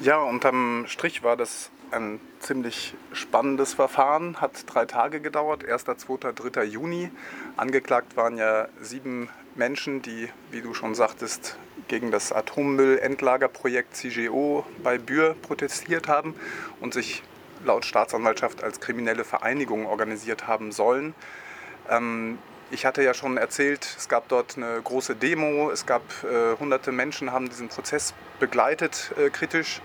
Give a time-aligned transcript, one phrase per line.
[0.00, 6.32] Ja, unterm Strich war das ein ziemlich spannendes Verfahren, hat drei Tage gedauert, 1., 2.,
[6.32, 6.62] 3.
[6.62, 7.10] Juni.
[7.56, 11.58] Angeklagt waren ja sieben Menschen, die, wie du schon sagtest,
[11.88, 16.36] gegen das Atommüllendlagerprojekt CGO bei Bühr protestiert haben
[16.80, 17.24] und sich
[17.64, 21.12] laut Staatsanwaltschaft als kriminelle Vereinigung organisiert haben sollen.
[21.90, 22.38] Ähm,
[22.70, 26.92] ich hatte ja schon erzählt, es gab dort eine große Demo, es gab äh, hunderte
[26.92, 29.80] Menschen, haben diesen Prozess begleitet äh, kritisch.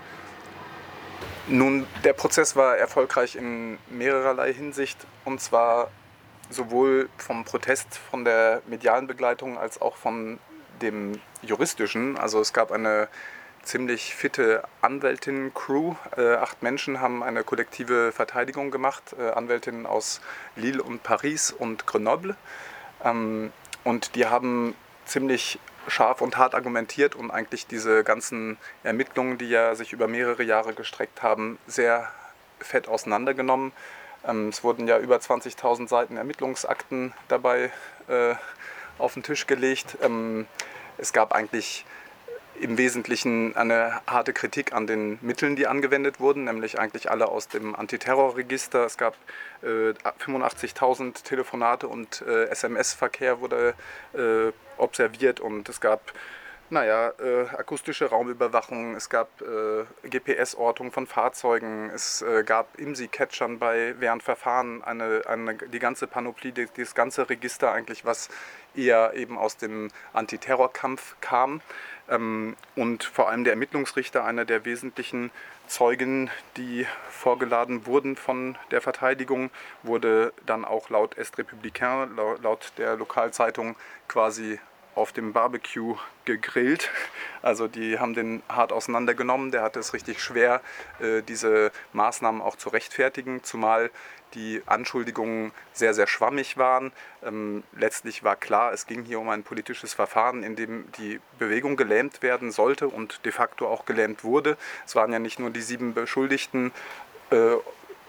[1.46, 5.90] Nun, der Prozess war erfolgreich in mehrerlei Hinsicht und zwar
[6.50, 10.38] sowohl vom Protest, von der medialen Begleitung als auch von
[10.82, 12.18] dem juristischen.
[12.18, 13.08] Also es gab eine
[13.62, 15.94] ziemlich fitte Anwältinnen-Crew.
[16.16, 20.20] Äh, acht Menschen haben eine kollektive Verteidigung gemacht, äh, Anwältinnen aus
[20.56, 22.36] Lille und Paris und Grenoble.
[23.04, 23.52] Ähm,
[23.84, 29.74] und die haben ziemlich scharf und hart argumentiert und eigentlich diese ganzen Ermittlungen, die ja
[29.74, 32.10] sich über mehrere Jahre gestreckt haben, sehr
[32.58, 33.72] fett auseinandergenommen.
[34.26, 37.70] Ähm, es wurden ja über 20.000 Seiten Ermittlungsakten dabei
[38.08, 38.34] äh,
[38.98, 39.98] auf den Tisch gelegt.
[40.02, 40.46] Ähm,
[40.96, 41.84] es gab eigentlich
[42.60, 47.48] im Wesentlichen eine harte Kritik an den Mitteln, die angewendet wurden, nämlich eigentlich alle aus
[47.48, 48.84] dem Antiterrorregister.
[48.84, 49.16] Es gab
[49.62, 49.92] äh,
[50.24, 53.74] 85.000 Telefonate und äh, SMS-Verkehr wurde
[54.14, 56.12] äh, observiert und es gab
[56.70, 63.94] naja, äh, akustische Raumüberwachung, es gab äh, GPS-Ortung von Fahrzeugen, es äh, gab IMSI-Catchern bei
[63.98, 68.28] während Verfahren, eine, eine, die ganze Panoplie, das ganze Register eigentlich, was
[68.76, 71.60] eher eben aus dem Antiterrorkampf kam.
[72.08, 75.30] Ähm, und vor allem der Ermittlungsrichter, einer der wesentlichen
[75.66, 79.50] Zeugen, die vorgeladen wurden von der Verteidigung,
[79.82, 83.76] wurde dann auch laut Est Républicain, laut der Lokalzeitung
[84.08, 84.58] quasi
[84.94, 86.90] auf dem Barbecue gegrillt.
[87.42, 89.50] Also die haben den hart auseinandergenommen.
[89.50, 90.60] Der hatte es richtig schwer,
[91.00, 93.90] äh, diese Maßnahmen auch zu rechtfertigen, zumal
[94.34, 96.92] die Anschuldigungen sehr, sehr schwammig waren.
[97.22, 101.76] Ähm, letztlich war klar, es ging hier um ein politisches Verfahren, in dem die Bewegung
[101.76, 104.56] gelähmt werden sollte und de facto auch gelähmt wurde.
[104.86, 106.72] Es waren ja nicht nur die sieben Beschuldigten
[107.30, 107.56] äh,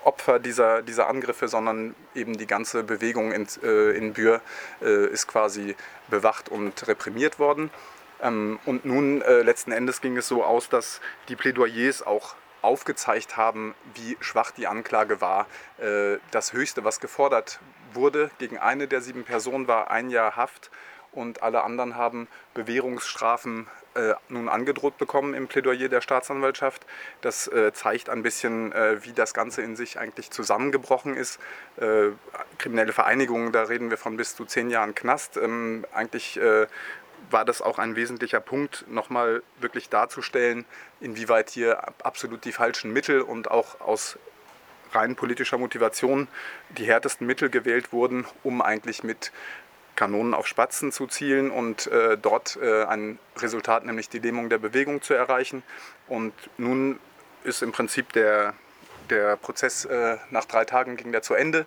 [0.06, 4.42] Opfer dieser, dieser Angriffe, sondern eben die ganze Bewegung in, äh, in Bühr
[4.82, 5.76] äh, ist quasi
[6.08, 7.72] bewacht und reprimiert worden.
[8.22, 13.38] Ähm, und nun äh, letzten Endes ging es so aus, dass die Plädoyers auch aufgezeigt
[13.38, 15.48] haben, wie schwach die Anklage war.
[15.78, 17.60] Äh, das Höchste, was gefordert
[17.94, 20.72] wurde gegen eine der sieben Personen, war ein Jahr Haft
[21.12, 26.86] und alle anderen haben Bewährungsstrafen äh, nun angedroht bekommen im Plädoyer der Staatsanwaltschaft.
[27.22, 31.40] Das äh, zeigt ein bisschen, äh, wie das Ganze in sich eigentlich zusammengebrochen ist.
[31.78, 32.10] Äh,
[32.58, 35.38] kriminelle Vereinigungen, da reden wir von bis zu zehn Jahren Knast.
[35.38, 36.68] Ähm, eigentlich äh,
[37.32, 40.66] war das auch ein wesentlicher Punkt, nochmal wirklich darzustellen,
[41.00, 44.18] inwieweit hier absolut die falschen Mittel und auch aus
[44.92, 46.28] rein politischer Motivation
[46.70, 49.32] die härtesten Mittel gewählt wurden, um eigentlich mit
[49.96, 54.58] Kanonen auf Spatzen zu zielen und äh, dort äh, ein Resultat, nämlich die Lähmung der
[54.58, 55.64] Bewegung zu erreichen.
[56.08, 57.00] Und nun
[57.44, 58.54] ist im Prinzip der,
[59.10, 61.66] der Prozess äh, nach drei Tagen ging der zu Ende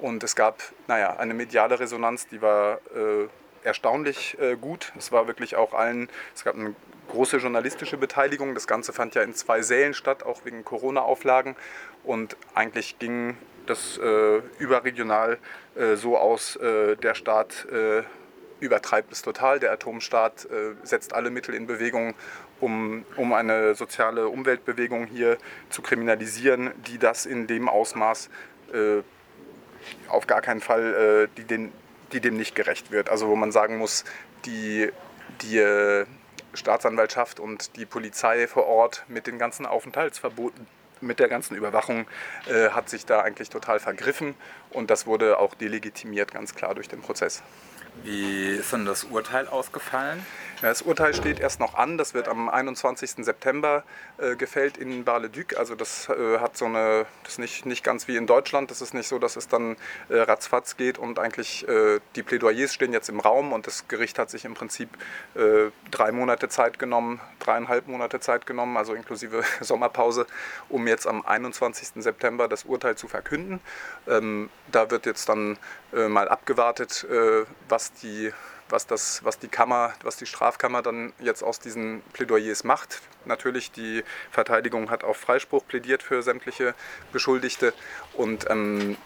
[0.00, 3.28] und es gab naja, eine mediale Resonanz, die war äh,
[3.64, 4.92] erstaunlich äh, gut.
[4.96, 6.74] Es war wirklich auch allen, es gab eine
[7.10, 8.54] große journalistische Beteiligung.
[8.54, 11.56] Das Ganze fand ja in zwei Sälen statt, auch wegen Corona-Auflagen.
[12.02, 13.36] Und eigentlich ging
[13.66, 15.38] das äh, überregional
[15.74, 18.02] äh, so aus, äh, der Staat äh,
[18.60, 19.60] übertreibt es total.
[19.60, 22.14] Der Atomstaat äh, setzt alle Mittel in Bewegung,
[22.60, 25.38] um, um eine soziale Umweltbewegung hier
[25.70, 28.28] zu kriminalisieren, die das in dem Ausmaß
[28.72, 29.02] äh,
[30.08, 31.72] auf gar keinen Fall, die, den,
[32.12, 33.08] die dem nicht gerecht wird.
[33.08, 34.04] Also wo man sagen muss,
[34.44, 34.90] die,
[35.40, 36.04] die
[36.52, 40.66] Staatsanwaltschaft und die Polizei vor Ort mit den ganzen Aufenthaltsverboten
[41.00, 42.06] mit der ganzen Überwachung
[42.46, 44.34] äh, hat sich da eigentlich total vergriffen
[44.70, 47.42] und das wurde auch delegitimiert ganz klar durch den Prozess.
[48.02, 50.24] Wie ist denn das Urteil ausgefallen?
[50.62, 51.96] Das Urteil steht erst noch an.
[51.96, 53.24] Das wird am 21.
[53.24, 53.82] September
[54.18, 55.56] äh, gefällt in Bar-le-Duc.
[55.56, 58.70] Also das äh, hat so eine, das ist nicht, nicht ganz wie in Deutschland.
[58.70, 59.76] Das ist nicht so, dass es dann
[60.10, 64.18] äh, ratzfatz geht und eigentlich äh, die Plädoyers stehen jetzt im Raum und das Gericht
[64.18, 64.90] hat sich im Prinzip
[65.34, 70.26] äh, drei Monate Zeit genommen, dreieinhalb Monate Zeit genommen, also inklusive Sommerpause,
[70.68, 72.02] um jetzt am 21.
[72.02, 73.60] September das Urteil zu verkünden.
[74.06, 75.58] Ähm, da wird jetzt dann
[75.94, 77.06] äh, mal abgewartet,
[77.68, 78.32] was die
[78.68, 83.00] was, das, was die Kammer, was die Strafkammer dann jetzt aus diesen Plädoyers macht.
[83.24, 86.74] Natürlich, die Verteidigung hat auf Freispruch plädiert für sämtliche
[87.12, 87.72] Beschuldigte
[88.12, 88.96] und ähm,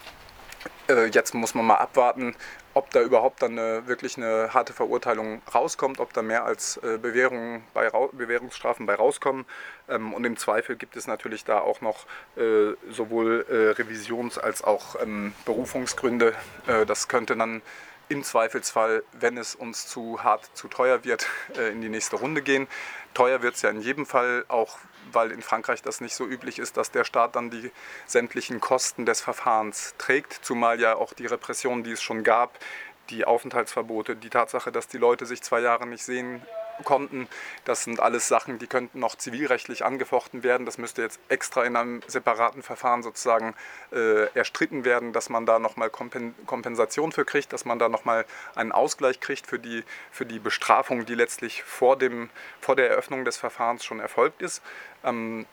[0.88, 2.34] Äh, jetzt muss man mal abwarten,
[2.72, 6.98] ob da überhaupt dann eine, wirklich eine harte Verurteilung rauskommt, ob da mehr als äh,
[6.98, 9.44] Bewährung bei, Bewährungsstrafen bei rauskommen.
[9.88, 12.06] Ähm, und im Zweifel gibt es natürlich da auch noch
[12.36, 16.34] äh, sowohl äh, Revisions- als auch ähm, Berufungsgründe.
[16.66, 17.62] Äh, das könnte dann
[18.08, 22.42] im Zweifelsfall, wenn es uns zu hart, zu teuer wird, äh, in die nächste Runde
[22.42, 22.68] gehen.
[23.14, 24.78] Teuer wird es ja in jedem Fall, auch
[25.12, 27.70] weil in Frankreich das nicht so üblich ist, dass der Staat dann die
[28.06, 32.58] sämtlichen Kosten des Verfahrens trägt, zumal ja auch die Repression, die es schon gab,
[33.10, 36.42] die Aufenthaltsverbote, die Tatsache, dass die Leute sich zwei Jahre nicht sehen
[36.82, 37.28] konnten.
[37.64, 40.66] Das sind alles Sachen, die könnten noch zivilrechtlich angefochten werden.
[40.66, 43.54] Das müsste jetzt extra in einem separaten Verfahren sozusagen
[43.92, 48.24] äh, erstritten werden, dass man da nochmal Kompen Kompensation für kriegt, dass man da nochmal
[48.54, 52.30] einen Ausgleich kriegt für die, für die Bestrafung, die letztlich vor, dem,
[52.60, 54.62] vor der Eröffnung des Verfahrens schon erfolgt ist.
[55.04, 55.46] Ähm,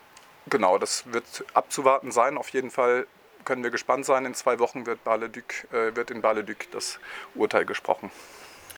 [0.48, 2.38] genau, das wird abzuwarten sein.
[2.38, 3.06] Auf jeden Fall
[3.46, 4.26] können wir gespannt sein.
[4.26, 7.00] In zwei Wochen wird, Bar-le-Duc, äh, wird in Bar-le-Duc das
[7.36, 8.12] Urteil gesprochen.